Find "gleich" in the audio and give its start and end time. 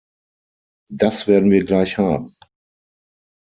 1.63-1.99